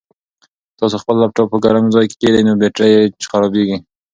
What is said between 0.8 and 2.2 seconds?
خپل لپټاپ په ګرم ځای کې